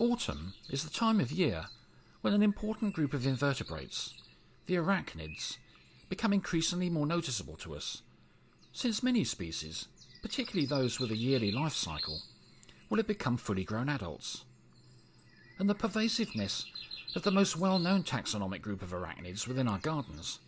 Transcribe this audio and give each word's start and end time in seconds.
Autumn 0.00 0.54
is 0.68 0.82
the 0.82 0.90
time 0.90 1.20
of 1.20 1.30
year 1.30 1.66
when 2.20 2.34
an 2.34 2.42
important 2.42 2.92
group 2.92 3.14
of 3.14 3.24
invertebrates, 3.24 4.20
the 4.66 4.74
arachnids, 4.74 5.58
become 6.08 6.32
increasingly 6.32 6.90
more 6.90 7.06
noticeable 7.06 7.54
to 7.54 7.76
us, 7.76 8.02
since 8.72 9.04
many 9.04 9.22
species, 9.22 9.86
particularly 10.20 10.66
those 10.66 10.98
with 10.98 11.12
a 11.12 11.16
yearly 11.16 11.52
life 11.52 11.74
cycle, 11.74 12.22
will 12.90 12.96
have 12.96 13.06
become 13.06 13.36
fully 13.36 13.62
grown 13.62 13.88
adults. 13.88 14.44
And 15.60 15.70
the 15.70 15.76
pervasiveness 15.76 16.66
of 17.14 17.22
the 17.22 17.30
most 17.30 17.56
well 17.56 17.78
known 17.78 18.02
taxonomic 18.02 18.62
group 18.62 18.82
of 18.82 18.90
arachnids 18.90 19.46
within 19.46 19.68
our 19.68 19.78
gardens 19.78 20.40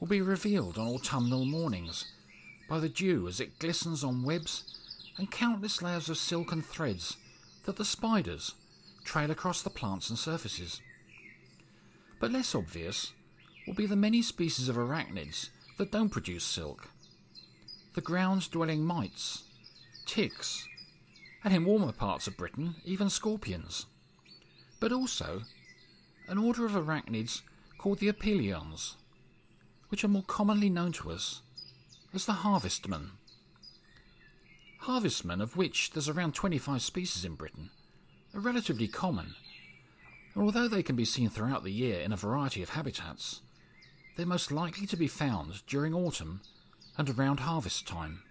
will 0.00 0.08
be 0.08 0.20
revealed 0.20 0.78
on 0.78 0.88
autumnal 0.88 1.44
mornings 1.44 2.06
by 2.68 2.80
the 2.80 2.88
dew 2.88 3.28
as 3.28 3.38
it 3.38 3.60
glistens 3.60 4.02
on 4.02 4.24
webs 4.24 4.64
and 5.16 5.30
countless 5.30 5.80
layers 5.80 6.08
of 6.08 6.18
silken 6.18 6.60
threads 6.60 7.16
that 7.66 7.76
the 7.76 7.84
spiders 7.84 8.54
trail 9.10 9.32
across 9.32 9.60
the 9.60 9.70
plants 9.70 10.08
and 10.08 10.16
surfaces. 10.16 10.80
But 12.20 12.30
less 12.30 12.54
obvious 12.54 13.12
will 13.66 13.74
be 13.74 13.86
the 13.86 13.96
many 13.96 14.22
species 14.22 14.68
of 14.68 14.76
arachnids 14.76 15.48
that 15.78 15.90
don't 15.90 16.10
produce 16.10 16.44
silk. 16.44 16.90
The 17.94 18.02
ground 18.02 18.48
dwelling 18.52 18.84
mites, 18.84 19.42
ticks, 20.06 20.68
and 21.42 21.52
in 21.52 21.64
warmer 21.64 21.90
parts 21.90 22.28
of 22.28 22.36
Britain, 22.36 22.76
even 22.84 23.10
scorpions. 23.10 23.86
But 24.78 24.92
also 24.92 25.42
an 26.28 26.38
order 26.38 26.64
of 26.64 26.72
arachnids 26.72 27.42
called 27.78 27.98
the 27.98 28.12
Opiliones, 28.12 28.94
which 29.88 30.04
are 30.04 30.08
more 30.08 30.22
commonly 30.22 30.70
known 30.70 30.92
to 30.92 31.10
us 31.10 31.42
as 32.14 32.26
the 32.26 32.44
harvestmen. 32.44 33.10
Harvestmen, 34.82 35.40
of 35.40 35.56
which 35.56 35.90
there's 35.90 36.08
around 36.08 36.36
25 36.36 36.80
species 36.80 37.24
in 37.24 37.34
Britain, 37.34 37.70
are 38.34 38.40
relatively 38.40 38.88
common, 38.88 39.34
and 40.34 40.44
although 40.44 40.68
they 40.68 40.82
can 40.82 40.96
be 40.96 41.04
seen 41.04 41.28
throughout 41.28 41.64
the 41.64 41.72
year 41.72 42.00
in 42.00 42.12
a 42.12 42.16
variety 42.16 42.62
of 42.62 42.70
habitats, 42.70 43.40
they're 44.16 44.26
most 44.26 44.52
likely 44.52 44.86
to 44.86 44.96
be 44.96 45.08
found 45.08 45.66
during 45.66 45.94
autumn 45.94 46.40
and 46.96 47.10
around 47.10 47.40
harvest 47.40 47.88
time. 47.88 48.22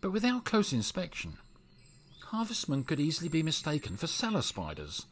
But 0.00 0.12
without 0.12 0.44
close 0.44 0.72
inspection, 0.72 1.38
harvestmen 2.26 2.84
could 2.84 3.00
easily 3.00 3.28
be 3.28 3.42
mistaken 3.42 3.96
for 3.96 4.06
cellar 4.06 4.42
spiders, 4.42 5.06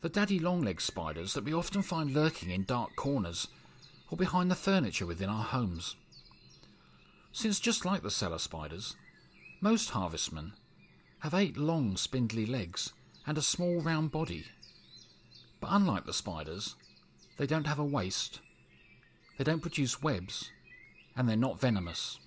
the 0.00 0.08
daddy 0.08 0.40
longleg 0.40 0.80
spiders 0.80 1.34
that 1.34 1.44
we 1.44 1.52
often 1.52 1.82
find 1.82 2.12
lurking 2.12 2.50
in 2.50 2.64
dark 2.64 2.96
corners 2.96 3.48
or 4.10 4.16
behind 4.16 4.50
the 4.50 4.56
furniture 4.56 5.06
within 5.06 5.28
our 5.28 5.44
homes. 5.44 5.96
Since 7.32 7.60
just 7.60 7.84
like 7.84 8.02
the 8.02 8.10
cellar 8.10 8.38
spiders, 8.38 8.96
most 9.60 9.90
harvestmen 9.90 10.52
have 11.20 11.34
eight 11.34 11.56
long 11.56 11.96
spindly 11.96 12.46
legs 12.46 12.92
and 13.26 13.36
a 13.36 13.42
small 13.42 13.80
round 13.80 14.10
body. 14.10 14.44
But 15.60 15.70
unlike 15.72 16.06
the 16.06 16.12
spiders, 16.12 16.76
they 17.36 17.46
don't 17.46 17.66
have 17.66 17.78
a 17.78 17.84
waist, 17.84 18.40
they 19.36 19.44
don't 19.44 19.60
produce 19.60 20.02
webs, 20.02 20.50
and 21.16 21.28
they're 21.28 21.36
not 21.36 21.60
venomous. 21.60 22.18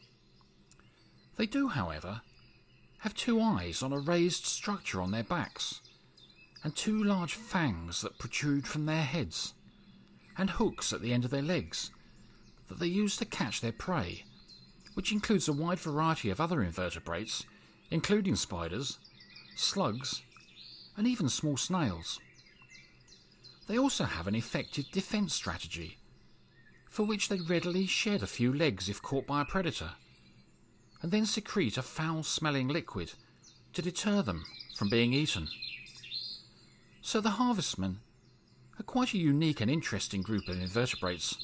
They 1.37 1.45
do, 1.45 1.69
however, 1.69 2.21
have 2.99 3.15
two 3.15 3.41
eyes 3.41 3.81
on 3.81 3.91
a 3.93 3.99
raised 3.99 4.45
structure 4.45 5.01
on 5.01 5.11
their 5.11 5.23
backs, 5.23 5.81
and 6.63 6.75
two 6.75 7.03
large 7.03 7.33
fangs 7.33 8.01
that 8.01 8.19
protrude 8.19 8.67
from 8.67 8.85
their 8.85 9.03
heads, 9.03 9.53
and 10.37 10.51
hooks 10.51 10.93
at 10.93 11.01
the 11.01 11.13
end 11.13 11.25
of 11.25 11.31
their 11.31 11.41
legs 11.41 11.91
that 12.67 12.79
they 12.79 12.87
use 12.87 13.17
to 13.17 13.25
catch 13.25 13.59
their 13.59 13.71
prey, 13.71 14.23
which 14.93 15.11
includes 15.11 15.47
a 15.47 15.53
wide 15.53 15.79
variety 15.79 16.29
of 16.29 16.39
other 16.39 16.61
invertebrates 16.61 17.45
including 17.91 18.35
spiders, 18.35 18.97
slugs, 19.55 20.23
and 20.97 21.05
even 21.05 21.29
small 21.29 21.57
snails. 21.57 22.19
They 23.67 23.77
also 23.77 24.05
have 24.05 24.27
an 24.27 24.35
effective 24.35 24.85
defense 24.91 25.33
strategy, 25.33 25.97
for 26.89 27.05
which 27.05 27.29
they 27.29 27.39
readily 27.39 27.85
shed 27.85 28.23
a 28.23 28.27
few 28.27 28.51
legs 28.51 28.89
if 28.89 29.01
caught 29.01 29.27
by 29.27 29.41
a 29.41 29.45
predator, 29.45 29.91
and 31.01 31.11
then 31.11 31.25
secrete 31.25 31.77
a 31.77 31.81
foul 31.81 32.23
smelling 32.23 32.67
liquid 32.67 33.13
to 33.73 33.81
deter 33.81 34.21
them 34.21 34.45
from 34.75 34.89
being 34.89 35.13
eaten. 35.13 35.47
So 37.01 37.19
the 37.21 37.31
harvestmen 37.31 37.99
are 38.79 38.83
quite 38.83 39.13
a 39.13 39.17
unique 39.17 39.61
and 39.61 39.71
interesting 39.71 40.21
group 40.21 40.47
of 40.47 40.61
invertebrates 40.61 41.37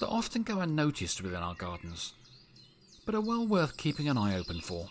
that 0.00 0.08
often 0.08 0.42
go 0.42 0.60
unnoticed 0.60 1.22
within 1.22 1.42
our 1.42 1.54
gardens, 1.54 2.14
but 3.04 3.14
are 3.14 3.20
well 3.20 3.46
worth 3.46 3.76
keeping 3.76 4.08
an 4.08 4.18
eye 4.18 4.36
open 4.36 4.60
for. 4.60 4.88